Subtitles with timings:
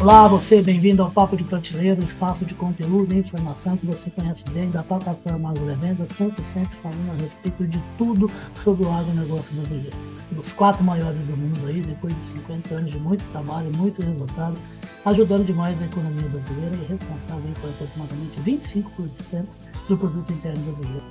[0.00, 4.08] Olá, você, bem-vindo ao Papo de Prateleira, um espaço de conteúdo e informação que você
[4.10, 8.30] conhece bem da plataforma Agrovenda, sempre, sempre falando a respeito de tudo
[8.62, 9.96] sobre o agronegócio brasileiro.
[10.30, 14.56] Dos quatro maiores do mundo aí, depois de 50 anos de muito trabalho, muito resultado,
[15.04, 19.46] ajudando demais a economia brasileira e responsável por aproximadamente 25%
[19.88, 21.04] do produto interno brasileiro.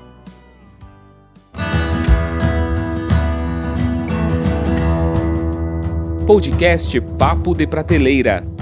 [6.25, 8.55] Podcast Papo de Prateleira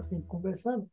[0.00, 0.88] assim, conversando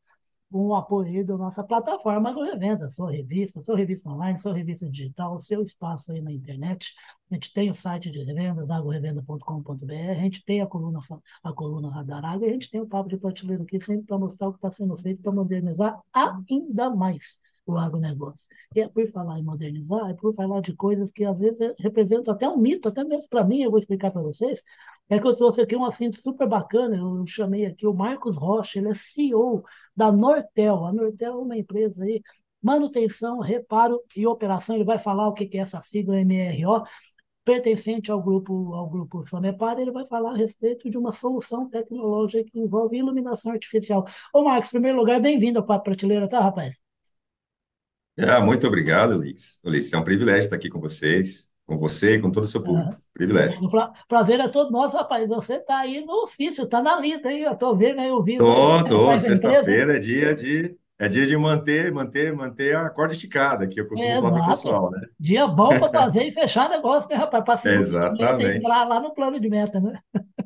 [0.52, 2.90] com o apoio da nossa plataforma do Revenda.
[2.90, 6.94] Sou revista, sou revista online, sou revista digital, o seu espaço aí na internet.
[7.30, 11.00] A gente tem o site de revendas, agrorevenda.com.br, a gente tem a coluna,
[11.44, 14.18] a coluna Radar Água e a gente tem o papo de prateleira aqui sempre para
[14.18, 17.38] mostrar o que está sendo feito para modernizar ainda mais
[17.74, 18.48] o agronegócio.
[18.76, 22.34] E é por falar em modernizar, é por falar de coisas que às vezes representam
[22.34, 24.62] até um mito, até mesmo para mim, eu vou explicar para vocês.
[25.10, 28.80] É que eu trouxe aqui um assunto super bacana, eu chamei aqui o Marcos Rocha,
[28.80, 29.64] ele é CEO
[29.96, 30.86] da Nortel.
[30.86, 32.22] A Nortel é uma empresa aí,
[32.62, 36.84] manutenção, reparo e operação, ele vai falar o que é essa sigla MRO,
[37.48, 42.44] pertencente ao grupo ao grupo Sonepar, ele vai falar a respeito de uma solução tecnológica
[42.52, 44.06] que envolve iluminação artificial.
[44.34, 46.87] Ô Marcos, em primeiro lugar, bem-vindo ao Papo Prateleira, tá, rapaz?
[48.20, 49.60] Ah, muito obrigado, Ulisses.
[49.64, 52.64] Ulisses, é um privilégio estar aqui com vocês, com você e com todo o seu
[52.64, 52.90] público.
[52.90, 52.98] Aham.
[53.14, 53.64] Privilégio.
[53.64, 55.28] O pra- prazer é todo nosso, rapaz.
[55.28, 58.40] Você está aí no ofício, está na lida aí, eu estou vendo aí o vídeo
[58.40, 59.20] Tô, você tô.
[59.20, 63.88] Sexta-feira é dia de é dia de manter, manter, manter a corda esticada, que eu
[63.88, 64.50] costumo falar para o Exato.
[64.50, 65.02] pessoal, né?
[65.20, 67.44] Dia bom para fazer e fechar negócio, né, rapaz?
[67.62, 68.58] Para Exatamente.
[68.58, 70.00] entrar lá no plano de meta, né?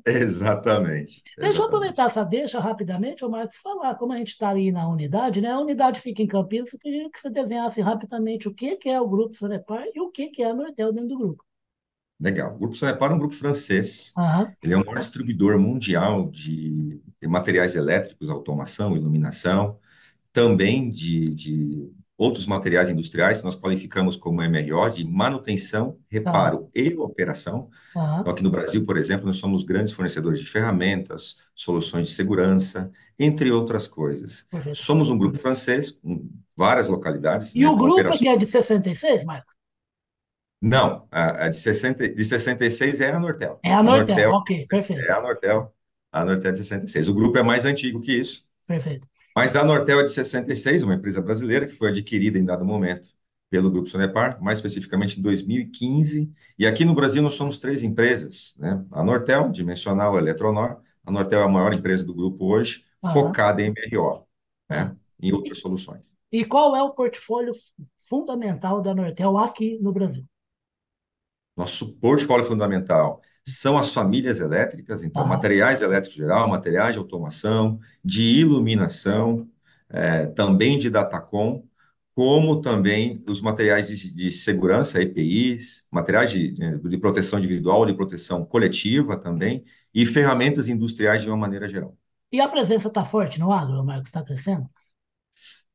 [0.06, 1.22] Exatamente.
[1.38, 5.42] Deixa eu aproveitar essa deixa rapidamente, Marcos, falar como a gente está ali na unidade,
[5.42, 5.52] né?
[5.52, 9.00] A unidade fica em Campinas, eu queria que você desenhasse rapidamente o que que é
[9.00, 11.46] o Grupo Sonepar e o que que é a Nortel dentro do grupo.
[12.20, 12.54] Legal.
[12.56, 14.14] O Grupo Sonepar é um grupo francês.
[14.18, 19.80] Aham, Ele é o maior distribuidor mundial de, de materiais elétricos, automação, iluminação,
[20.32, 26.94] também de, de outros materiais industriais, que nós qualificamos como MRO, de manutenção, reparo e
[26.96, 27.70] operação.
[27.96, 32.14] aham, Então, aqui no Brasil, por exemplo, nós somos grandes fornecedores de ferramentas, soluções de
[32.16, 34.48] segurança, entre outras coisas.
[34.50, 34.86] perfeito.
[34.86, 38.14] Somos um grupo francês, com várias localidades, E né, o grupo operações.
[38.14, 39.56] aqui é de 66, Marcos?
[40.62, 43.66] Não, a, a de 60, de 66 é a Nortel.
[43.70, 45.76] É a A Nortel, Nortel ok, perfeito, é a Nortel,
[46.12, 47.08] a Nortel é de 66.
[47.08, 49.08] O grupo é mais antigo que isso, perfeito.
[49.36, 53.10] Mas a Nortel é de 66, uma empresa brasileira que foi adquirida em dado momento
[53.50, 56.32] pelo Grupo Sonepar, mais especificamente em 2015.
[56.58, 58.84] E aqui no Brasil nós somos três empresas, né?
[58.92, 60.78] A Nortel, Dimensional, Eletronor.
[61.06, 64.26] A Nortel é a maior empresa do grupo hoje, focada em MRO,
[64.70, 64.96] né?
[65.22, 66.10] Em outras soluções.
[66.32, 67.54] E qual é o portfólio
[68.08, 70.24] fundamental da Nortel aqui no Brasil?
[71.58, 73.22] Nosso portfólio fundamental
[73.52, 79.48] são as famílias elétricas, então, materiais elétricos geral, materiais de automação, de iluminação,
[79.90, 81.64] eh, também de datacom,
[82.16, 87.94] como também os materiais de, de segurança, EPIs, materiais de, de, de proteção individual, de
[87.94, 89.64] proteção coletiva também,
[89.94, 91.98] e ferramentas industriais de uma maneira geral.
[92.32, 94.08] E a presença está forte no agro, Marcos?
[94.08, 94.70] Está crescendo?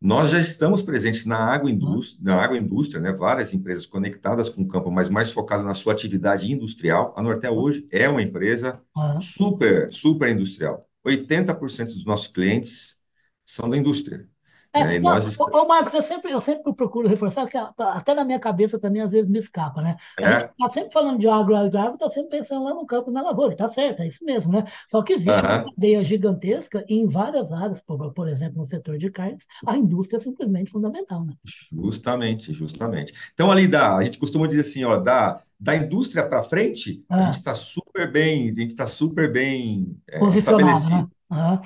[0.00, 1.38] Nós já estamos presentes na
[1.80, 3.12] Aham, agroindústria, na agroindústria, né?
[3.12, 7.14] Várias empresas conectadas com o campo, mas mais focado na sua atividade industrial.
[7.16, 9.18] A Nortel hoje é uma empresa aham.
[9.18, 10.88] super, super industrial.
[11.04, 12.98] 80% dos nossos clientes
[13.44, 14.28] são da indústria,
[14.76, 14.96] É, né?
[14.96, 18.38] E não, nós ô, Marcos, eu sempre, eu sempre procuro reforçar, que até na minha
[18.40, 19.96] cabeça também às vezes me escapa, né?
[20.20, 22.86] A gente É, está sempre falando de agro, agro, agro, está sempre pensando lá no
[22.86, 24.64] campo, na lavoura, está certo, é isso mesmo, né?
[24.86, 29.10] Só que existe uma cadeia gigantesca em várias áreas, por, por exemplo, no setor de
[29.10, 31.34] carnes, a indústria é simplesmente fundamental, né?
[31.44, 33.12] Justamente, justamente.
[33.32, 37.22] Então, ali da, a gente costuma dizer assim, ó, da, da indústria para frente, a
[37.22, 41.06] gente Ah, está super bem, a gente está super bem é, posicionado, né?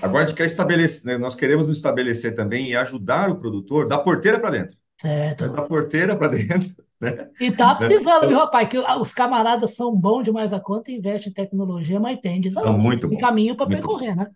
[0.01, 3.87] Agora a gente quer estabelecer, né, nós queremos nos estabelecer também e ajudar o produtor
[3.87, 5.51] da porteira para dentro, certo.
[5.55, 7.89] da porteira para dentro, né, E tá né?
[7.89, 8.69] precisando, viu, Então, rapaz?
[8.69, 13.09] Que os camaradas são bons demais a conta, investem em tecnologia, mas tem desafio, muito
[13.09, 14.17] bons, caminho para percorrer, bons.
[14.17, 14.31] né?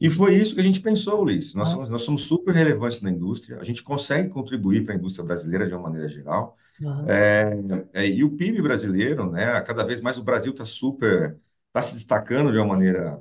[0.00, 1.54] E foi isso que a gente pensou, Luiz.
[1.54, 4.96] Nós Ah, somos, nós somos super relevantes na indústria, a gente consegue contribuir para a
[4.96, 6.56] indústria brasileira de uma maneira geral.
[6.84, 7.52] ah, É,
[7.94, 11.38] é, e o PIB brasileiro, né, cada vez mais o Brasil está super,
[11.68, 13.20] está se destacando de uma maneira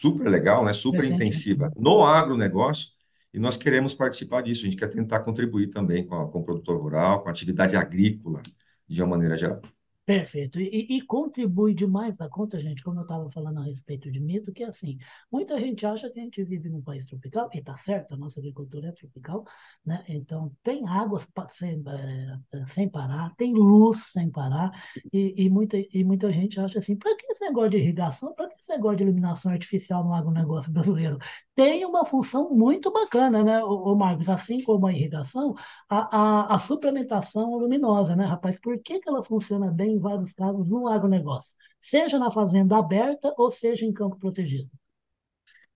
[0.00, 1.16] super legal, né, super Crescente, né?
[1.24, 2.90] intensiva no agronegócio,
[3.32, 4.62] e nós queremos participar disso.
[4.62, 7.76] A gente quer tentar contribuir também com, a- com o produtor rural, com a atividade
[7.76, 8.42] agrícola,
[8.88, 9.60] de uma maneira geral.
[10.06, 10.60] Perfeito.
[10.60, 14.52] E, e contribui demais da conta, gente, como eu estava falando a respeito de mito,
[14.52, 14.96] que assim,
[15.32, 18.38] muita gente acha que a gente vive num país tropical, e está certo, a nossa
[18.38, 19.44] agricultura é tropical,
[19.84, 20.04] né?
[20.08, 24.70] Então tem águas sem, é, sem parar, tem luz sem parar,
[25.12, 28.48] e, e, muita, e muita gente acha assim, para que esse negócio de irrigação, para
[28.48, 31.18] que esse negócio de iluminação artificial no agronegócio brasileiro?
[31.54, 34.28] Tem uma função muito bacana, né, o, o Marcos?
[34.28, 35.54] Assim como a irrigação,
[35.88, 38.56] a, a, a suplementação luminosa, né, rapaz?
[38.60, 39.95] Por que, que ela funciona bem?
[39.96, 44.70] Em vários casos no agronegócio, seja na fazenda aberta ou seja em campo protegido.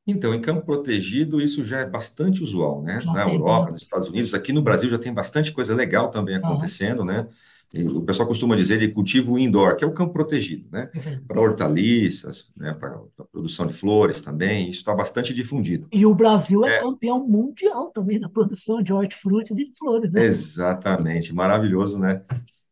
[0.06, 3.00] Então, em campo protegido, isso já é bastante usual, né?
[3.00, 3.72] Já Na tem Europa, bom.
[3.72, 7.28] nos Estados Unidos, aqui no Brasil já tem bastante coisa legal também acontecendo, né?
[7.72, 10.90] E o pessoal costuma dizer de cultivo indoor, que é o campo protegido, né?
[10.92, 11.26] perfeito.
[11.26, 12.72] Para hortaliças, né?
[12.74, 15.88] Para a produção de flores também, isso está bastante difundido.
[15.92, 20.10] E o Brasil é É, campeão mundial também da produção de hortifrutis e de flores,
[20.12, 20.26] né?
[20.26, 22.24] exatamente, maravilhoso, né?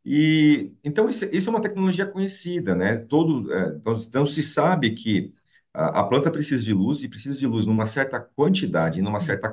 [0.09, 2.97] E então isso, isso é uma tecnologia conhecida, né?
[2.97, 5.35] Todo, é, então, então se sabe que
[5.75, 9.49] a, a planta precisa de luz e precisa de luz numa certa quantidade, numa certa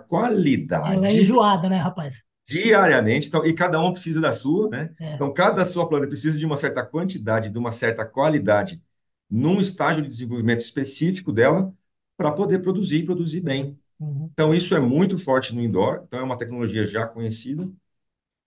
[0.83, 2.23] Ela é qualidade enjoada, né, rapaz?
[2.47, 4.93] diariamente, então, e cada um precisa da sua, né?
[4.99, 5.15] É.
[5.15, 8.81] Então, cada sua planta precisa de uma certa quantidade, de uma certa qualidade,
[9.29, 11.73] num estágio de desenvolvimento específico dela,
[12.15, 13.77] para poder produzir e produzir bem.
[13.99, 14.29] Uhum.
[14.33, 17.69] Então, isso é muito forte no indoor, então é uma tecnologia já conhecida,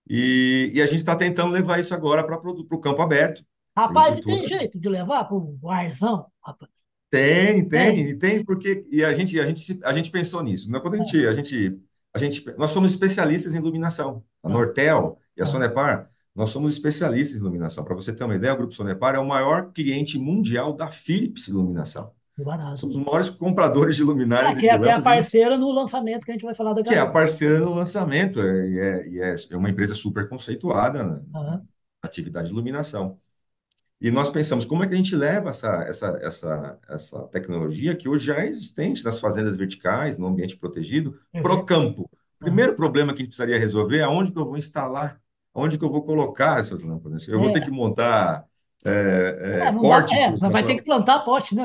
[0.08, 3.44] e, e a gente está tentando levar isso agora para o campo aberto,
[3.76, 6.70] Rapaz, e tem jeito de levar para o arzão, rapaz?
[7.10, 8.10] Tem, tem, Tem.
[8.10, 10.78] e tem, porque e a gente, a gente, a gente pensou nisso, né?
[10.80, 11.04] Quando a É.
[11.04, 11.80] gente, a gente,
[12.12, 14.22] a gente, nós somos especialistas em iluminação.
[14.42, 17.82] A Ah, Nortel e a ah, Sonepar, nós somos especialistas em iluminação.
[17.84, 21.48] Para você ter uma ideia, o Grupo Sonepar é o maior cliente mundial da Philips
[21.48, 22.12] Iluminação.
[22.38, 22.80] Que barato.
[22.80, 25.70] Somos os maiores compradores de luminárias que é, que é a lâmpadas, e- parceira no
[25.72, 27.10] lançamento que a gente vai falar daqui que a é a pouco.
[27.10, 31.22] parceira no lançamento, é, e é, é, é uma empresa super conceituada na
[32.02, 33.20] atividade de iluminação.
[34.00, 38.08] E nós pensamos, como é que a gente leva essa, essa, essa, essa tecnologia que
[38.08, 42.02] hoje já é existente nas fazendas verticais, no ambiente protegido, para o campo?
[42.04, 45.20] O primeiro problema que a gente precisaria resolver é onde que eu vou instalar,
[45.54, 47.28] onde que eu vou colocar essas lâmpadas.
[47.28, 48.46] Eu vou ter que É, montar
[48.84, 51.64] é, é, é, não dá, é, vai ter que plantar pote, né?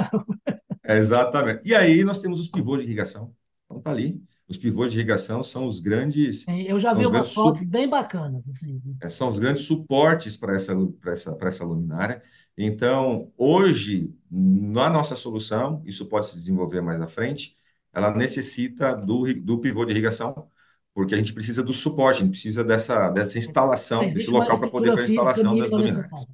[0.86, 1.62] Exatamente.
[1.64, 3.34] E aí nós temos os pivôs de irrigação.
[3.66, 4.22] Então tá ali.
[4.48, 8.44] Os pivôs de irrigação são os grandes, Eu já vi umas grandes fotos bem bacanas,
[8.50, 8.82] assim.
[9.02, 10.74] É, são os grandes suportes para essa,
[11.08, 12.22] essa, essa luminária.
[12.58, 17.56] Então, hoje, na nossa solução, isso pode se desenvolver mais à frente,
[17.92, 20.48] ela necessita do, do pivô de irrigação,
[20.94, 24.40] porque a gente precisa do suporte, a gente precisa dessa, dessa instalação, desse Existe uma
[24.40, 26.28] local para poder fazer a instalação das luminárias.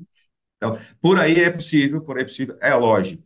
[0.58, 3.24] Então, por aí é possível, por aí é possível, é lógico.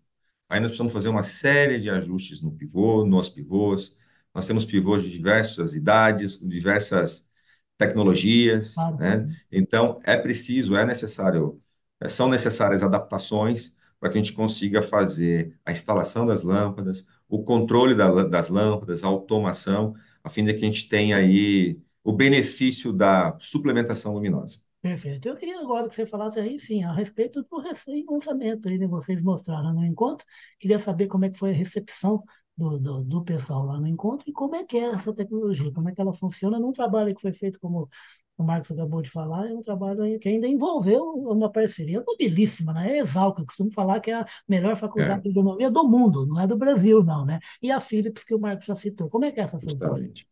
[0.53, 3.97] Aí nós precisamos fazer uma série de ajustes no pivô, nos pivôs.
[4.33, 7.29] Nós temos pivôs de diversas idades, com diversas
[7.77, 9.27] tecnologias, Claro, né?
[9.51, 11.61] Então, é preciso, é necessário,
[12.00, 17.44] eh, são necessárias adaptações para que a gente consiga fazer a instalação das lâmpadas, o
[17.44, 22.13] controle da das lâmpadas, a automação, a fim de que a gente tenha aí o
[22.13, 24.59] benefício da suplementação luminosa.
[24.83, 25.30] Perfeito.
[25.30, 28.88] Eu queria agora que você falasse aí, sim, a respeito do recém-lançamento aí, né?
[28.88, 30.27] Vocês mostraram no encontro.
[30.59, 32.19] Queria saber como é que foi a recepção
[32.57, 35.89] do, do, do pessoal lá no encontro e como é que é essa tecnologia, como
[35.89, 37.89] é que ela funciona num trabalho que foi feito, como
[38.38, 42.97] o Marcos acabou de falar, é um trabalho que ainda envolveu uma parceria nobilíssima, né?
[42.97, 46.25] É Exalc, eu costumo falar que é a melhor faculdade É, de agronomia do mundo,
[46.27, 47.39] não é do Brasil, não, né?
[47.62, 49.09] E a Philips, que o Marcos já citou.
[49.09, 50.27] Como é que é essa solução justamente.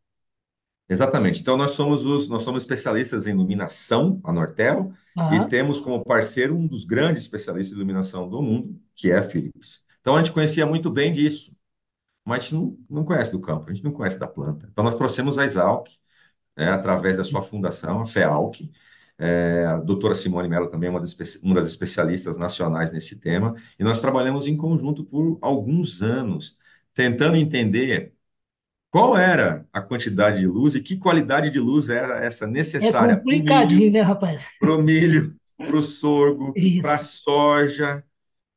[0.92, 1.40] Exatamente.
[1.40, 6.04] Então, nós somos os, nós somos especialistas em iluminação, a Nortel, e Aham, temos como
[6.04, 9.86] parceiro um dos grandes especialistas em iluminação do mundo, que é a Philips.
[10.02, 11.56] Então, a gente conhecia muito bem disso,
[12.26, 14.68] mas a gente não, não conhece do campo, a gente não conhece da planta.
[14.70, 15.88] Então, nós trouxemos a Exalc,
[16.58, 18.70] né, através da sua fundação, a FEALC.
[19.18, 23.56] É, a doutora Simone Mello também é uma das, uma das especialistas nacionais nesse tema,
[23.80, 26.58] e nós trabalhamos em conjunto por alguns anos,
[26.94, 28.14] tentando entender
[28.92, 32.48] qual era a quantidade de luz e que qualidade de luz era essa
[32.82, 34.44] É necessária complicadinho, milho, né, rapaz?
[34.60, 38.04] para o milho, para o sorgo, para a soja.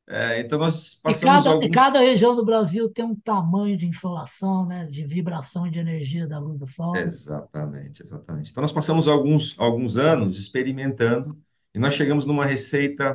[0.07, 1.69] É, então, nós E passamos cada, e alguns.
[1.69, 6.39] cada região do Brasil tem um tamanho de insolação, né, de vibração de energia da
[6.39, 7.07] luz do sol.
[7.09, 8.51] Exatamente, exatamente.
[8.51, 11.37] Então, nós passamos alguns, alguns anos experimentando
[11.73, 13.13] e nós chegamos numa receita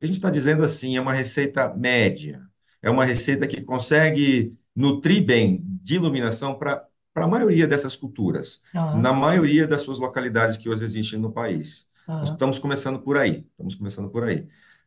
[0.00, 2.42] que a gente está dizendo assim, é uma receita média.
[2.82, 9.00] É uma receita que consegue nutrir bem de iluminação para a maioria dessas culturas, Aham,
[9.00, 11.88] na maioria das suas localidades que hoje existem no país.
[12.20, 14.46] Nós aham, estamos começando por aí, estamos começando por aí.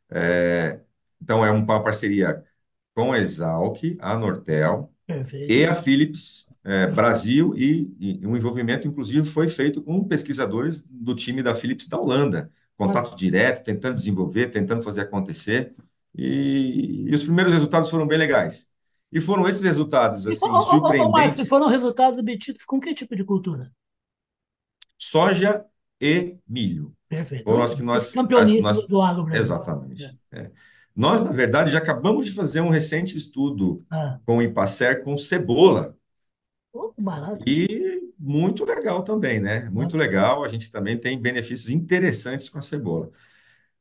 [0.09, 0.81] É,
[1.21, 2.43] então, é uma parceria
[2.95, 4.93] com a Exalc, a Nortel
[5.47, 5.65] e perfeito.
[5.65, 11.43] a Philips é, Brasil, e, e um envolvimento, inclusive, foi feito com pesquisadores do time
[11.43, 15.75] da Philips da Holanda, contato direto, tentando desenvolver, tentando fazer acontecer.
[16.15, 18.69] E, e os primeiros resultados foram bem legais.
[19.13, 21.47] E foram esses resultados, assim, e surpreendentes.
[21.47, 23.71] foram resultados obtidos com que tipo de cultura?
[24.97, 25.63] Soja
[26.01, 26.93] e milho.
[27.07, 27.43] Perfeito.
[27.43, 29.45] Foram as que nós, campeonistas nós, do agro brasileiro.
[29.45, 30.19] exatamente.
[30.31, 30.51] é.
[30.95, 35.17] Nós, na verdade, já acabamos de fazer um recente estudo Ah, com o Ipacer com
[35.17, 35.95] cebola.
[36.97, 37.43] barato.
[37.47, 39.69] E muito legal também, né?
[39.69, 40.43] Muito legal.
[40.43, 43.09] A gente também tem benefícios interessantes com a cebola.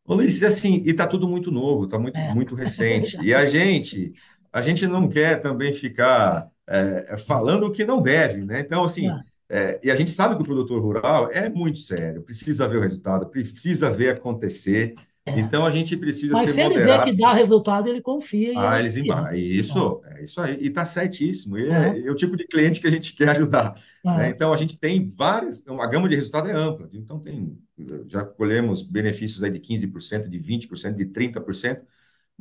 [0.04, 2.34] Ô, Luiz, assim, e tá tudo muito novo, tá muito, É.
[2.34, 3.18] muito recente.
[3.24, 4.12] E a gente,
[4.52, 8.60] a gente não quer também ficar é, falando o que não deve, né?
[8.60, 9.08] Então, assim,
[9.48, 12.80] é, e a gente sabe que o produtor rural é muito sério, precisa ver o
[12.80, 14.94] resultado, precisa ver acontecer.
[15.26, 15.38] é.
[15.40, 17.04] Então, a gente precisa Mas ser se ele vê moderado.
[17.04, 19.34] que dá resultado, ele confia Ah, ele eles embarcam.
[19.34, 20.58] Isso, é isso aí.
[20.60, 21.58] E está certíssimo.
[21.58, 21.94] E Aham.
[21.94, 23.74] é, é o tipo de cliente que a gente quer ajudar,
[24.14, 24.28] né?
[24.28, 24.28] Aham.
[24.28, 26.88] Então, a gente tem várias, uma gama de resultado é ampla.
[26.92, 27.58] Então, tem,
[28.06, 31.84] já colhemos benefícios aí de 15%, de 20%, de 30%,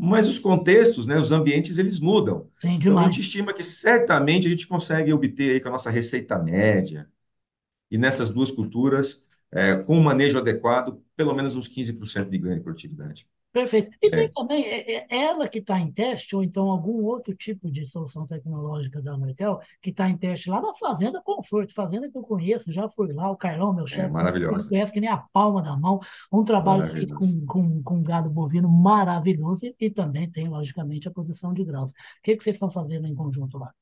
[0.08, 2.50] mas os contextos, né, os ambientes, eles mudam.
[2.58, 5.90] Sim, Então, a gente estima que certamente a gente consegue obter aí com a nossa
[5.90, 7.10] receita média,
[7.92, 12.56] e nessas duas culturas, é, com o manejo adequado, pelo menos uns 15% de ganho
[12.58, 13.28] de produtividade.
[13.54, 13.92] Perfeito.
[14.02, 14.32] E tem É.
[14.32, 18.26] também é, é ela que está em teste, ou então algum outro tipo de solução
[18.26, 22.72] tecnológica da Amertel, que está em teste lá na Fazenda Conforto, fazenda que eu conheço,
[22.72, 25.62] já fui lá, o Carlão, meu É chefe, ele maravilhosa, conhece que nem a palma
[25.62, 26.00] da mão,
[26.32, 31.12] um trabalho feito com, com, com gado bovino maravilhoso, e, e também tem, logicamente, a
[31.12, 31.92] produção de grãos.
[31.92, 33.74] O que, que vocês estão fazendo em conjunto lá?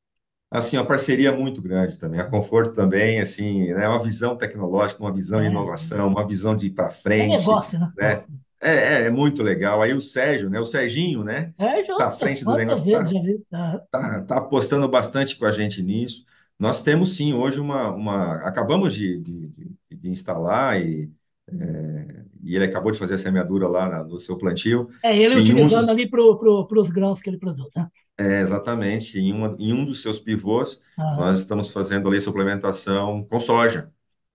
[0.52, 2.20] Assim, uma parceria muito grande também.
[2.20, 6.56] A Conforto também, assim, né, uma visão tecnológica, uma visão de É, inovação, uma visão
[6.58, 7.94] de ir para é frente, negócio, né?
[7.96, 8.26] né?
[8.62, 8.72] É,
[9.04, 9.82] é, é muito legal.
[9.82, 13.04] Aí o Sérgio, né, o Serginho, né, É, tá à frente do negócio, tá.
[13.52, 16.26] Ah, tá, tá apostando bastante com a gente nisso.
[16.60, 19.48] Nós temos sim hoje uma, uma acabamos de, de,
[19.92, 21.12] de- instalar e,
[21.50, 24.90] é, e ele acabou de fazer a semeadura lá na- no seu plantio.
[25.04, 27.88] É ele Em utilizando dos, ali para pro, os grãos que ele produz, né?
[28.18, 33.24] é, exatamente, em, uma, em um dos seus pivôs, Ah, nós estamos fazendo ali suplementação
[33.26, 33.92] com soja.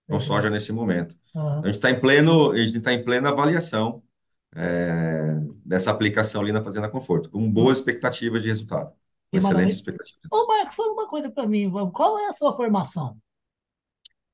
[0.09, 1.19] com soja nesse momento.
[1.35, 4.03] Ah, A gente está em pleno, a gente está em plena avaliação
[4.55, 8.93] é, dessa aplicação ali na Fazenda Conforto, com boas expectativas de resultado,
[9.31, 10.21] com excelentes expectativas.
[10.31, 11.71] Ô, Marcos, fala uma coisa para mim.
[11.93, 13.17] Qual é a sua formação?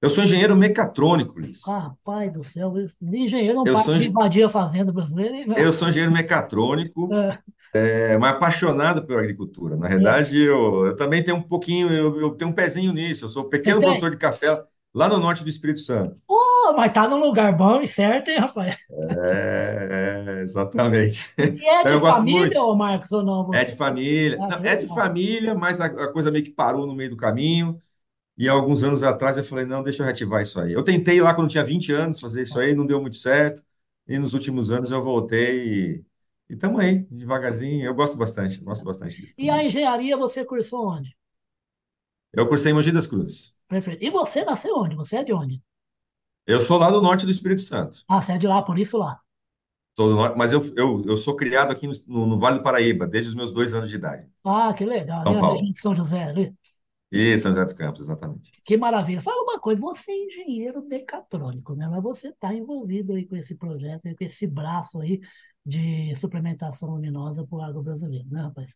[0.02, 1.68] Eu sou engenheiro mecatrônico, Liz.
[1.68, 2.72] Ah, pai do céu,
[3.02, 5.36] engenheiro não Eu para sou, de engen- invadir a fazenda brasileira.
[5.36, 7.38] hein, eu sou engenheiro mecatrônico, É,
[7.74, 9.76] é, mas apaixonado pela agricultura.
[9.76, 9.90] Na é.
[9.90, 13.26] verdade, eu, eu também tenho um pouquinho, eu, eu tenho um pezinho nisso.
[13.26, 14.62] Eu sou um pequeno produtor de café
[14.94, 16.18] lá no norte do Espírito Santo.
[16.62, 18.76] Pô, mas tá num lugar bom e certo, hein, rapaz?
[18.90, 21.20] É, é, exatamente.
[21.58, 23.44] E é de eu família, ô Marcos, ou não?
[23.52, 23.64] É Você?
[23.64, 24.38] de família.
[24.38, 27.16] Ah, Não, que é de família, mas a, coisa meio que parou no meio do
[27.16, 27.80] caminho.
[28.38, 30.72] E alguns anos atrás eu falei, não, deixa eu reativar isso aí.
[30.72, 33.62] Eu tentei lá quando tinha 20 anos fazer isso aí, não deu muito certo.
[34.08, 36.04] E nos últimos anos eu voltei
[36.50, 37.84] e estamos aí, devagarzinho.
[37.86, 41.16] Eu gosto bastante, eu gosto bastante disso E a engenharia você cursou onde?
[42.32, 43.54] Eu cursei em Mogi das Cruzes.
[43.68, 44.04] Perfeito.
[44.04, 44.94] E você nasceu onde?
[44.96, 45.62] Você é de onde?
[46.50, 48.02] Eu sou lá do norte do Espírito Santo.
[48.08, 49.20] Ah, você é de lá, por isso lá.
[49.96, 53.06] Sou do norte, mas eu, eu, eu sou criado aqui no, no, Vale do Paraíba,
[53.06, 55.20] desde os meus dois anos de idade, Ah, que legal.
[55.20, 55.72] Ali São região Paulo.
[55.72, 56.54] de São José, ali.
[57.12, 58.50] E São José dos Campos, exatamente.
[58.64, 59.20] Que maravilha.
[59.20, 61.88] Fala uma coisa, você é engenheiro mecatrônico, né?
[61.88, 65.20] Mas você está envolvido aí com esse projeto, com esse braço aí
[65.64, 68.74] de suplementação luminosa para o agro brasileiro, né, rapaz?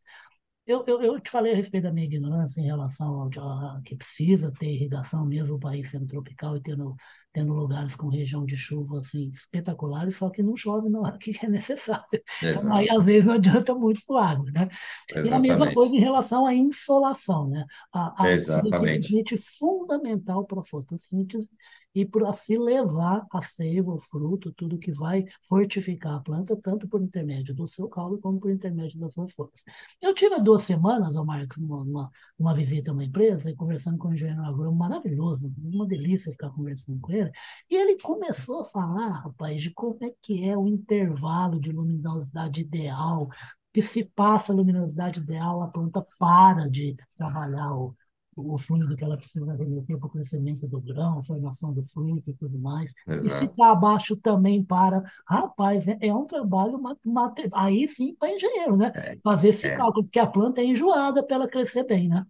[0.67, 4.51] Eu, eu, eu te falei a respeito da minha ignorância em relação ao que precisa
[4.59, 6.97] ter irrigação, mesmo o país sendo tropical e tendo,
[7.35, 11.37] tendo lugares com região de chuva assim, espetaculares, só que não chove na hora que
[11.43, 12.07] é necessário.
[12.41, 14.69] Então, aí, às vezes, não adianta muito para o agro, né?
[15.13, 17.67] E a mesma coisa exatamente, em relação à insolação, né?
[17.93, 19.09] A, a luz é exatamente.
[19.09, 21.51] simplesmente fundamental para a fotossíntese
[21.95, 26.89] e para se levar a seiva, o fruto, tudo que vai fortificar a planta, tanto
[26.89, 29.63] por intermédio do seu caule como por intermédio das suas folhas.
[30.01, 33.55] Eu tive há duas semanas, ô Marcos, uma, uma, uma visita a uma empresa e
[33.55, 37.31] conversando com um engenheiro agrônomo maravilhoso, uma delícia ficar conversando com ele,
[37.71, 42.61] e ele começou a falar, rapaz, de como é que é o intervalo de luminosidade
[42.61, 43.29] ideal,
[43.73, 47.95] que se passa a luminosidade ideal, a planta para de trabalhar o,
[48.37, 52.31] o fluido que ela precisa remeter para o crescimento do grão, a formação do fruto
[52.31, 52.93] e tudo mais.
[53.21, 53.47] E se Exato.
[53.47, 55.03] está abaixo também para.
[55.29, 58.93] Rapaz, é, é um trabalho ma- mate- aí sim para engenheiro, né?
[58.93, 62.25] É, Fazer esse é, cálculo, porque a planta é enjoada para ela crescer bem, né?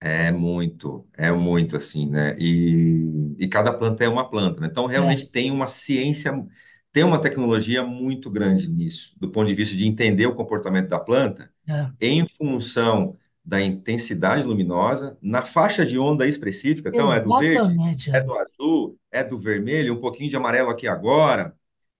[0.00, 2.36] é muito, é muito assim, né?
[2.38, 4.68] E, e cada planta é uma planta, né?
[4.70, 6.32] Então, É, realmente tem uma ciência,
[6.92, 11.00] tem uma tecnologia muito grande nisso, do ponto de vista de entender o comportamento da
[11.00, 11.92] planta é.
[12.00, 13.18] em função
[13.48, 16.90] da intensidade luminosa, na faixa de onda específica.
[16.90, 18.10] Então, é do verde, Exatamente.
[18.10, 18.20] é é.
[18.20, 21.54] do azul, é do vermelho, um pouquinho de amarelo aqui agora.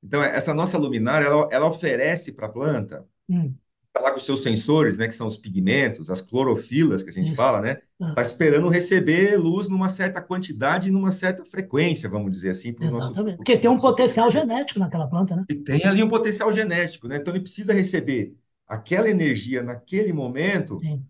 [0.05, 3.55] Então, essa nossa luminária, ela, ela oferece para a planta, Hum,
[3.87, 7.13] está lá com os seus sensores, né, que são os pigmentos, as clorofilas que a
[7.13, 7.37] gente isso.
[7.37, 7.79] fala, né?
[7.99, 12.75] Ah, Está esperando receber luz numa certa quantidade e numa certa frequência, vamos dizer assim,
[12.75, 13.37] para o nosso, exatamente.
[13.37, 15.45] Porque tem um potencial genético naquela planta, né?
[15.49, 17.17] E tem ali um potencial genético, né?
[17.17, 18.35] Então, ele precisa receber
[18.67, 21.03] aquela energia naquele momento Sim.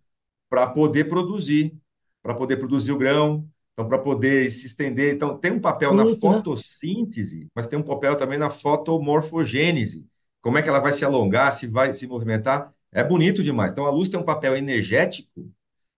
[0.48, 1.74] Para poder produzir,
[2.22, 5.14] para poder produzir o grão, então para poder se estender.
[5.14, 6.14] Então tem um papel na né?
[6.16, 10.06] fotossíntese, mas tem um papel também na fotomorfogênese.
[10.40, 12.72] Como é que ela vai se alongar, se vai se movimentar?
[12.90, 13.72] É bonito demais.
[13.72, 15.50] Então a luz tem um papel energético,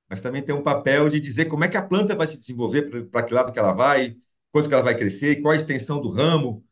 [0.09, 3.07] mas também tem um papel de dizer como é que a planta vai se desenvolver,
[3.07, 4.16] para que lado que ela vai,
[4.52, 6.64] quanto que ela vai crescer, qual a extensão do ramo.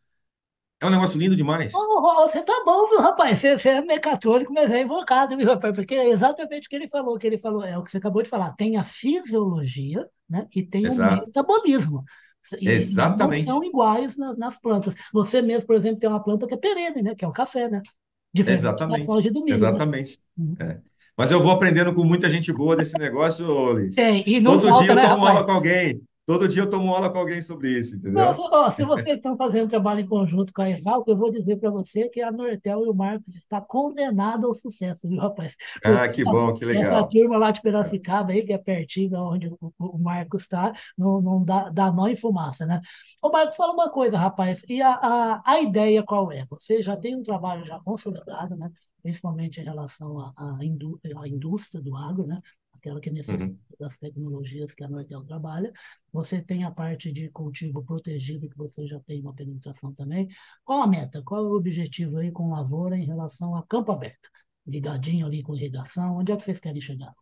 [0.80, 1.72] É um negócio lindo demais.
[1.72, 3.38] Você tá bom, viu, rapaz?
[3.38, 5.74] Você, você é mecatrônico, mas é invocado, viu, rapaz?
[5.74, 8.22] Porque é exatamente o que ele falou, que ele falou, é o que você acabou
[8.22, 8.52] de falar.
[8.52, 10.46] Tem a fisiologia, né?
[10.54, 11.26] E tem o Exato.
[11.26, 12.04] metabolismo.
[12.60, 13.50] E não são Exatamente.
[13.66, 14.94] iguais nas, nas plantas.
[15.12, 17.14] Você mesmo, por exemplo, tem uma planta que é perene, né?
[17.14, 17.82] Que é o café, né?
[18.32, 19.06] Diferente da Exatamente.
[19.06, 19.54] soja e do milho, né?
[19.54, 20.20] Exatamente.
[20.36, 20.54] Uhum.
[20.60, 20.80] É.
[21.16, 23.96] Mas eu vou aprendendo com muita gente boa desse negócio, Ulisses.
[23.96, 26.00] Tem, e não Todo dia falta, eu né, tomo aula com alguém.
[26.28, 28.32] Todo dia eu tomo aula com alguém sobre isso, entendeu?
[28.52, 31.70] ó, se vocês estão fazendo trabalho em conjunto com a Exalc, eu vou dizer para
[31.70, 35.54] você que a Nortel e o Marcos está condenado ao sucesso, viu, rapaz?
[35.84, 37.08] Porque Ah, que bom, que essa legal.
[37.08, 41.20] turma lá de Piracicaba aí, que é pertinho de onde o, o Marcos está, não,
[41.20, 42.80] não dá, dá nó em fumaça, né?
[43.22, 46.44] Ô, Marcos, fala uma coisa, rapaz, e a, a, a ideia qual é?
[46.50, 48.70] Você já tem um trabalho já consolidado, né?
[49.02, 52.40] Principalmente em relação à, à indú- à indústria do agro, né?
[52.78, 53.58] Aquela que necessita Uhum.
[53.78, 55.72] das tecnologias que a Nortel trabalha.
[56.12, 60.28] Você tem a parte de cultivo protegido, que você já tem uma penetração também.
[60.64, 61.22] Qual a meta?
[61.22, 64.28] Qual é o objetivo aí com lavoura em relação a campo aberto?
[64.66, 67.14] Ligadinho ali com irrigação, onde é que vocês querem chegar?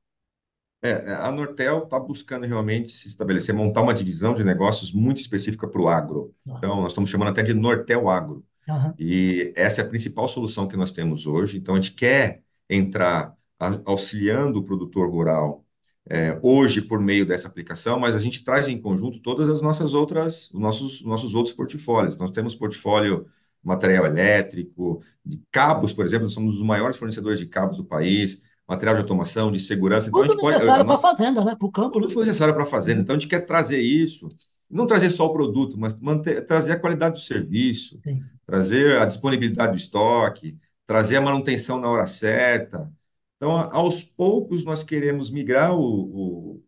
[0.82, 5.66] É, a Nortel está buscando realmente se estabelecer, montar uma divisão de negócios muito específica
[5.68, 6.34] para o agro.
[6.48, 8.46] Ah, Então, nós estamos chamando até de Nortel Agro.
[8.68, 8.98] Aham.
[8.98, 11.58] E essa é a principal solução que nós temos hoje.
[11.58, 13.36] Então, a gente quer entrar
[13.84, 15.64] auxiliando o produtor rural,
[16.08, 19.94] é, hoje por meio dessa aplicação, mas a gente traz em conjunto todas as nossas
[19.94, 22.16] outras, os nossos, nossos outros portfólios.
[22.16, 23.26] Nós temos portfólio
[23.62, 28.42] material elétrico, de cabos, por exemplo, nós somos os maiores fornecedores de cabos do país,
[28.68, 30.08] material de automação, de segurança.
[30.08, 31.56] Então, a Tudo gente pode, a necessário para a fazenda, né?
[31.56, 32.14] Para o campo, tudo né?
[32.14, 32.96] foi necessário para fazer.
[32.96, 34.28] Então, a gente quer trazer isso,
[34.70, 38.22] não trazer só o produto, mas manter, trazer a qualidade do serviço, Sim.
[38.44, 42.88] trazer a disponibilidade do estoque, trazer a manutenção na hora certa.
[43.46, 46.64] Então, aos poucos, nós queremos migrar o, o-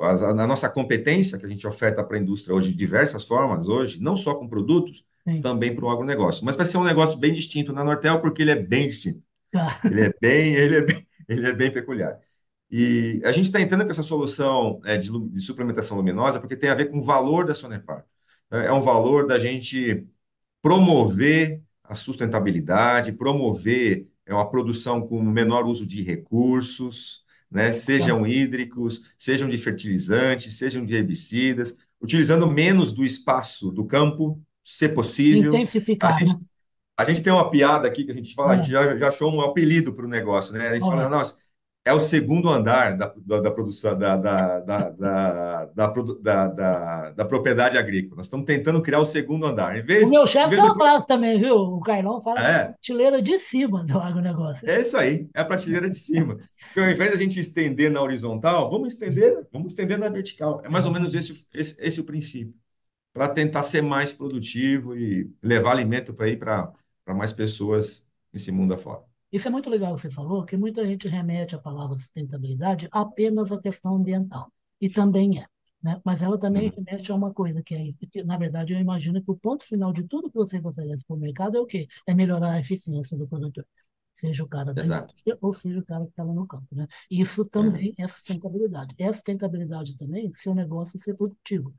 [0.00, 3.66] a, a nossa competência que a gente oferta para a indústria hoje de diversas formas,
[3.68, 5.40] hoje, não só com produtos, Sim.
[5.40, 6.44] também para o agronegócio.
[6.44, 9.22] Mas vai ser um negócio bem distinto na Nortel, porque ele é bem distinto.
[9.50, 9.80] Tá.
[9.88, 12.20] Ele é bem, ele é bem, ele é bem peculiar.
[12.70, 16.70] E a gente está entrando com essa solução é, de, de suplementação luminosa porque tem
[16.70, 18.04] a ver com o valor da Sonepar.
[18.50, 20.06] É é um valor da gente
[20.62, 29.10] promover a sustentabilidade, promover é, uma produção com menor uso de recursos, né, sejam hídricos,
[29.18, 35.66] sejam de fertilizantes, sejam de herbicidas, utilizando menos do espaço do campo, se possível.
[36.02, 36.26] A Intensificar, né?
[36.26, 36.46] gente
[36.96, 39.08] a gente tem uma piada aqui que a gente fala, a gente Ah, já, já
[39.08, 40.68] achou um apelido para o negócio, né?
[40.68, 41.08] A gente fala, é?
[41.08, 41.38] nossa,
[41.84, 44.90] é o segundo andar da, da, da produção, da, da, da,
[47.16, 48.16] da, propriedade agrícola.
[48.16, 49.76] Nós estamos tentando criar o segundo andar.
[49.76, 50.78] Em O vez, meu em chefe vez tem do.
[50.78, 51.54] frase também, viu?
[51.54, 54.68] O Carlão fala é a prateleira de cima do agronegócio.
[54.68, 56.36] é isso aí, é a prateleira de cima.
[56.66, 60.60] Porque ao invés da gente estender na horizontal, vamos estender, vamos estender na vertical.
[60.64, 62.54] É mais ou menos esse, esse, esse o princípio.
[63.14, 66.72] Para tentar ser mais produtivo e levar alimento para ir para
[67.06, 69.07] mais pessoas nesse mundo afora.
[69.32, 73.52] Isso é muito legal que você falou, que muita gente remete a palavra sustentabilidade apenas
[73.52, 74.52] à questão ambiental.
[74.80, 75.46] E também é,
[75.82, 76.00] né?
[76.04, 76.74] Mas ela também Uhum.
[76.76, 79.92] remete a uma coisa que é, que, na verdade, eu imagino que o ponto final
[79.92, 81.86] de tudo que você oferece para o mercado é o quê?
[82.06, 83.66] É melhorar a eficiência do produtor.
[84.12, 85.14] Seja o cara da Exato.
[85.14, 86.86] indústria ou seja o cara que está lá no campo, né?
[87.10, 88.94] Isso É, também é sustentabilidade.
[88.98, 91.72] É sustentabilidade também seu negócio ser produtivo.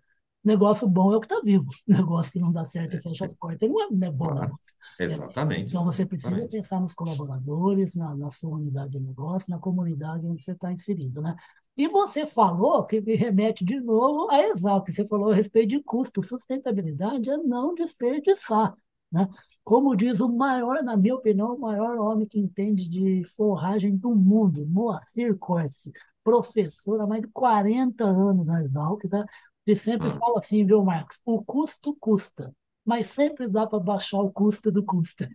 [0.44, 1.70] Negócio bom é o que está vivo.
[1.88, 4.34] Negócio que não dá certo e fecha as portas, não é, não é bom claro.
[4.34, 4.64] negócio.
[5.00, 5.72] Exatamente.
[5.72, 6.50] então, você precisa Exatamente.
[6.50, 11.22] pensar nos colaboradores, na, na sua unidade de negócio, na comunidade onde você está inserido,
[11.22, 11.36] né?
[11.78, 15.84] E você falou, que me remete de novo a Exalc, você falou a respeito de
[15.84, 16.24] custo.
[16.24, 18.76] Sustentabilidade é não desperdiçar,
[19.12, 19.28] né?
[19.64, 24.16] Como diz o maior, na minha opinião, o maior homem que entende de forragem do
[24.16, 25.92] mundo, Moacir Corsi,
[26.24, 29.26] professor há mais de 40 anos na Exalc, tá?
[29.66, 31.20] Ele sempre Ah, fala assim, viu, Marcos?
[31.26, 32.54] O custo custa,
[32.90, 35.28] mas sempre dá para baixar o custo do custo.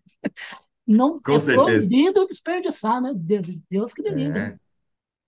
[0.85, 1.89] Não é com certeza.
[1.89, 3.13] proibido desperdiçar, né?
[3.15, 4.41] Deus, Deus que me livre.
[4.41, 4.59] É,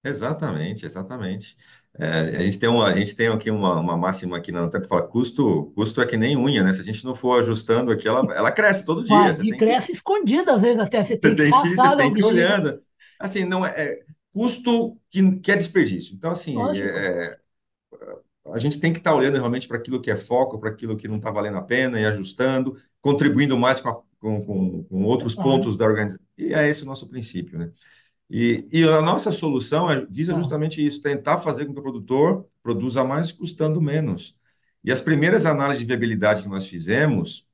[0.05, 1.57] Exatamente, exatamente.
[1.99, 4.85] É, a gente tem, uma, a gente tem aqui uma, uma máxima aqui na Nutella
[4.85, 6.73] que fala, custo, custo é que nem unha, né?
[6.73, 9.17] Se a gente não for ajustando aqui, ela, ela cresce todo dia.
[9.17, 11.51] Vai, Você e tem que, cresce escondida às vezes até, você você tem que tem
[11.51, 12.81] que, você tem que ir olhando.
[13.19, 16.15] Assim, não é, é custo que, que é desperdício.
[16.15, 16.89] Então, assim, Lógico.
[16.89, 17.39] é,
[18.53, 21.09] a gente tem que estar olhando realmente para aquilo que é foco, para aquilo que
[21.09, 25.35] não está valendo a pena e ajustando, contribuindo mais com, a- com, com, com outros
[25.35, 25.43] Claro.
[25.43, 26.25] pontos da organização.
[26.39, 27.71] E é esse o nosso princípio, né?
[28.31, 31.83] E, e a nossa solução é- visa Ah, justamente isso, tentar fazer com que o
[31.83, 34.39] produtor produza mais custando menos.
[34.85, 37.47] E as primeiras análises de viabilidade que nós fizemos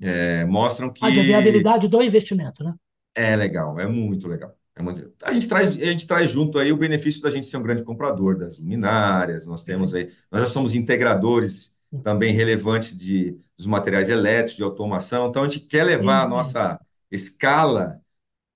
[0.00, 2.74] eh, mostram ah, que viabilidade do investimento, né?
[3.14, 4.56] é legal, é muito legal.
[4.76, 7.56] É muito- A gente traz, a gente traz junto aí o benefício da gente ser
[7.56, 13.38] um grande comprador das luminárias, nós temos aí, nós já somos integradores também relevantes de,
[13.56, 16.78] dos materiais elétricos, de automação, então a gente quer levar a nossa
[17.10, 18.00] escala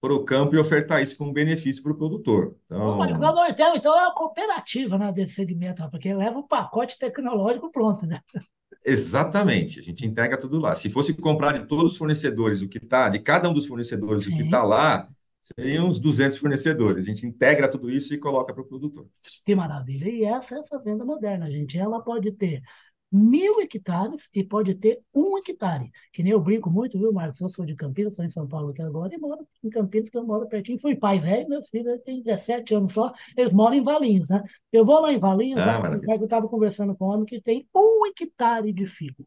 [0.00, 2.56] para o campo e ofertar isso como benefício para o produtor.
[2.66, 8.06] Então, Nortel, então, é uma cooperativa, né, desse segmento, porque leva o pacote tecnológico pronto,
[8.06, 8.20] né?
[8.84, 10.74] exatamente, a gente entrega tudo lá.
[10.74, 14.26] Se fosse comprar de todos os fornecedores o que está, de cada um dos fornecedores
[14.26, 15.08] o que está Sim, lá,
[15.56, 17.04] seriam uns 200 fornecedores.
[17.04, 19.06] A gente integra tudo isso e coloca para o produtor.
[19.44, 20.08] que maravilha.
[20.08, 21.78] E essa é a fazenda moderna, gente.
[21.78, 22.62] Ela pode ter
[23.10, 25.90] mil hectares e pode ter um hectare.
[26.12, 27.40] Que nem eu brinco muito, viu, Marcos?
[27.40, 30.18] Eu sou de Campinas, estou em São Paulo aqui agora, e moro em Campinas, que
[30.18, 30.78] eu moro pertinho.
[30.78, 34.42] Fui pai velho, meus filhos têm 17 anos só, eles moram em Valinhos, né?
[34.70, 35.80] Eu vou lá em Valinhos, Ah,
[36.18, 39.26] eu estava conversando com um homem que tem um hectare de figo.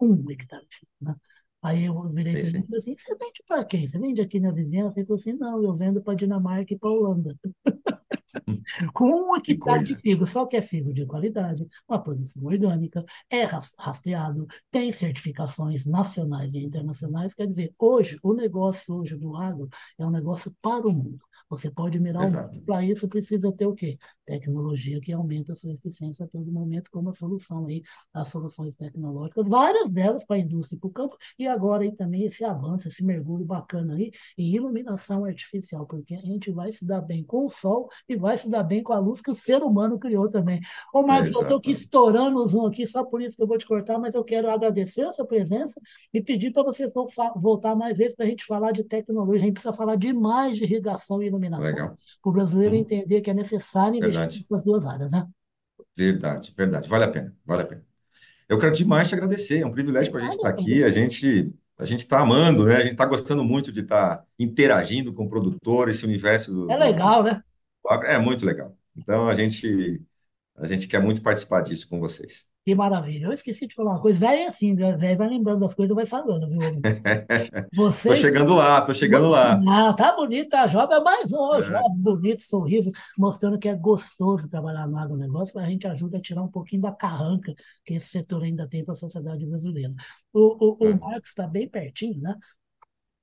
[0.00, 1.14] Um hectare de figo, né?
[1.62, 3.86] Aí eu virei para ele e falei assim: você vende para quem?
[3.86, 4.98] Você vende aqui na vizinhança?
[4.98, 7.36] Ele falou assim: não, eu vendo para Dinamarca e para Holanda
[8.92, 13.04] com um Que hectare de figo, só que é figo de qualidade, uma produção orgânica,
[13.30, 17.34] é ras- rastreado, tem certificações nacionais e internacionais.
[17.34, 21.18] Quer dizer, hoje, o negócio hoje do agro é um negócio para o mundo.
[21.52, 22.34] Você pode mirar o mundo.
[22.34, 22.60] Exato.
[22.62, 23.98] Para isso, precisa ter o quê?
[24.24, 27.82] Tecnologia que aumenta a sua eficiência a todo momento, como a solução aí,
[28.14, 31.92] as soluções tecnológicas, várias delas para a indústria e para o campo, e agora aí
[31.92, 36.86] também esse avanço, esse mergulho bacana aí em iluminação artificial, porque a gente vai se
[36.86, 39.34] dar bem com o sol e vai se dar bem com a luz que o
[39.34, 40.60] ser humano criou também.
[40.94, 43.58] Ô, Marcos, eu estou aqui estourando o zoom aqui, só por isso que eu vou
[43.58, 45.78] te cortar, mas eu quero agradecer a sua presença
[46.14, 46.90] e pedir para você
[47.36, 49.42] voltar mais vezes para a gente falar de tecnologia.
[49.42, 51.98] A gente precisa falar demais de irrigação e iluminação, Legal.
[52.22, 52.80] para o brasileiro Uhum.
[52.80, 54.38] entender que é necessário investir Verdade.
[54.40, 55.26] nessas duas áreas, né?
[55.96, 56.54] Verdade.
[56.56, 56.88] Verdade.
[56.88, 57.36] Vale a pena.
[57.44, 57.84] Vale a pena.
[58.48, 59.60] Eu quero demais te agradecer.
[59.60, 60.84] É um privilégio para a gente estar aqui.
[60.84, 62.76] A gente a gente está amando, né?
[62.76, 66.76] A gente está gostando muito de estar interagindo com o produtor, esse universo do, é
[66.76, 67.42] do- legal, né?
[68.04, 68.76] É muito legal.
[68.96, 70.00] Então a gente
[70.56, 72.46] a gente quer muito participar disso com vocês.
[72.64, 73.26] Que maravilha.
[73.26, 74.20] Eu esqueci de falar uma coisa.
[74.20, 74.96] Velho é assim, né?
[74.96, 76.60] velho vai lembrando das coisas e vai falando, viu?
[77.74, 79.56] Tô Vocês chegando lá, tô chegando lá.
[79.58, 84.48] Não, tá bonita a jovem, mas ó, É, jovem, bonito, sorriso, mostrando que é gostoso
[84.48, 87.52] trabalhar no agronegócio, a gente ajuda a tirar um pouquinho da carranca
[87.84, 89.92] que esse setor ainda tem para a sociedade brasileira.
[90.32, 90.94] O, o, o é.
[90.94, 92.36] Marcos está bem pertinho, né?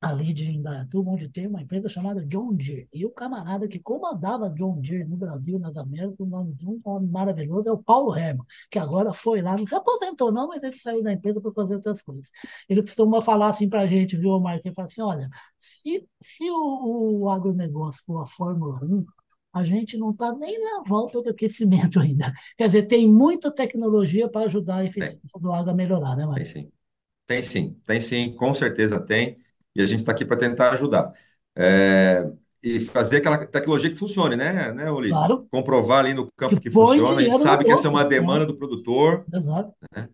[0.02, 2.88] Ali de Indaiatuba, onde tem uma empresa chamada John Deere.
[2.94, 6.80] E o camarada que comandava John Deere no Brasil, nas Américas, o nome de um
[6.86, 10.64] homem maravilhoso é o Paulo Herman, que agora foi lá, não se aposentou não, mas
[10.64, 12.32] ele saiu da empresa para fazer outras coisas.
[12.70, 14.66] Ele costuma falar assim para a gente, viu, Marcos?
[14.66, 19.06] Ele fala assim, olha, se, se o, o agronegócio for a Fórmula 1,
[19.54, 22.34] a gente não está nem na volta do aquecimento ainda.
[22.58, 26.26] Quer dizer, tem muita tecnologia para ajudar a Tem, eficiência do agro a melhorar, né,
[26.34, 26.46] tem Marcos?
[26.46, 26.72] sim.
[27.28, 29.38] Tem sim, tem sim, com certeza tem.
[29.80, 31.14] E a gente está aqui para tentar ajudar.
[31.56, 32.30] É,
[32.62, 35.18] e fazer aquela tecnologia que funcione, né, né, Ulisses?
[35.18, 37.22] Claro, Comprovar ali no que campo que põe funciona.
[37.22, 38.20] A gente sabe que essa é uma bolso, né?
[38.20, 39.74] demanda do produtor, Exato.
[39.96, 40.10] né?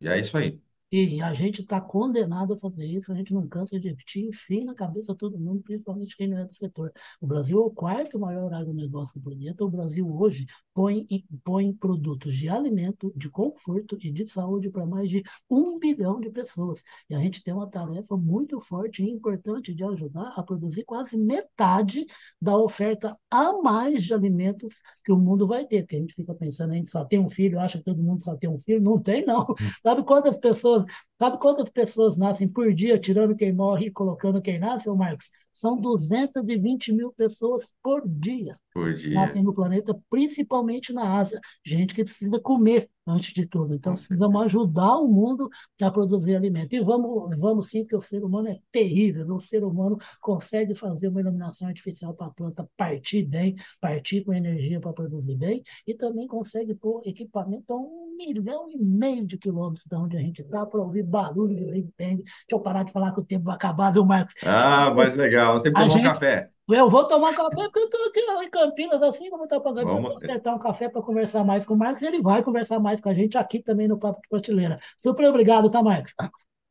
[0.00, 0.60] E é isso aí.
[0.96, 4.62] E a gente está condenado a fazer isso, a gente não cansa de repetir, enfim,
[4.62, 6.92] na cabeça de todo mundo, principalmente quem não é do setor.
[7.20, 9.64] O Brasil é o quarto maior agronegócio do planeta.
[9.64, 11.04] O Brasil hoje põe,
[11.42, 16.30] põe produtos de alimento, de conforto e de saúde para mais de um bilhão de
[16.30, 16.80] pessoas.
[17.10, 21.18] E a gente tem uma tarefa muito forte e importante de ajudar a produzir quase
[21.18, 22.06] metade
[22.40, 25.82] da oferta a mais de alimentos que o mundo vai ter.
[25.82, 28.22] Porque a gente fica pensando, a gente só tem um filho, acha que todo mundo
[28.22, 28.80] só tem um filho.
[28.80, 29.44] Não tem, não.
[29.82, 30.83] Sabe quantas pessoas
[31.18, 35.30] Sabe quantas pessoas nascem por dia, tirando quem morre e colocando quem nasce, ô Marcos?
[35.52, 41.40] São 220 mil pessoas por dia Por nascem dia, no planeta, principalmente na Ásia.
[41.64, 43.74] Gente que precisa comer antes de tudo.
[43.74, 44.44] Então, precisamos certeza.
[44.44, 45.48] ajudar o mundo
[45.80, 46.74] a produzir alimento.
[46.74, 49.34] E vamos, vamos sim, porque o ser humano é terrível.
[49.34, 54.32] O ser humano consegue fazer uma iluminação artificial para a planta partir bem, partir com
[54.32, 59.36] energia para produzir bem, e também consegue pôr equipamento a um milhão e meio de
[59.36, 62.16] quilômetros de onde a gente está para ouvir barulho de Big Bang.
[62.16, 64.34] Deixa eu parar de falar que o tempo vai acabar, viu, Marcos?
[64.42, 65.54] Ah, mas legal.
[65.54, 66.06] Nós temos que tomar gente...
[66.06, 66.50] um café.
[66.68, 69.86] Eu vou tomar um café porque eu estou aqui em Campinas, assim, como está pagando.
[69.86, 70.02] Vamos...
[70.02, 73.00] Vou acertar um café para conversar mais com o Marcos e ele vai conversar mais
[73.00, 74.78] com a gente aqui também no Papo de Prateleira.
[74.98, 76.14] Super obrigado, tá, Marcos?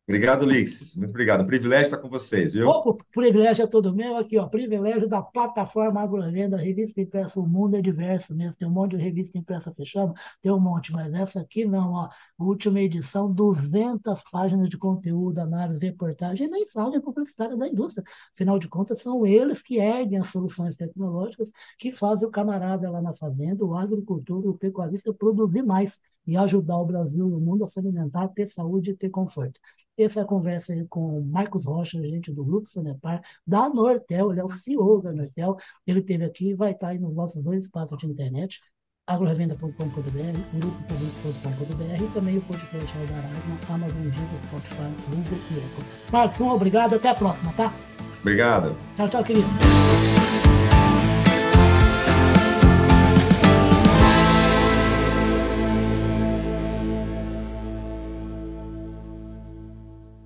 [0.06, 0.98] Obrigado, Lixis.
[0.98, 1.46] Muito obrigado.
[1.46, 2.68] Privilégio estar com vocês, viu?
[2.68, 4.48] O privilégio é todo meu aqui, ó.
[4.48, 7.40] Privilégio da plataforma Agrovenda, revista impressa.
[7.40, 8.58] O mundo é diverso mesmo.
[8.58, 12.10] Tem um monte de revista impressa fechada, tem um monte, mas essa aqui não, ó.
[12.44, 18.04] Última edição, 200 páginas de conteúdo, análise, reportagem e mensagem publicitária da indústria.
[18.34, 23.02] Afinal de contas, são eles que erguem as soluções tecnológicas que fazem o camarada lá
[23.02, 27.64] na fazenda, o agricultor, o pecuarista produzir mais e ajudar o Brasil e o mundo
[27.64, 29.60] a se alimentar, ter saúde e ter conforto.
[29.98, 34.32] Essa é a conversa aí com o Marcos Rocha, gente do Grupo Sanepar, da Nortel,
[34.32, 37.42] ele é o CEO da Nortel, ele esteve aqui e vai estar aí nos nossos
[37.44, 38.60] dois espaços de internet,
[39.08, 45.86] agrorevenda.com.br, grupo.com.br e também o podcast da na Amazon, Deezer, Spotify, Google e Apple.
[46.12, 47.74] Marcos, um obrigado, até a próxima, tá?
[48.22, 48.76] Obrigado.
[48.96, 49.48] Tchau, tchau, querido.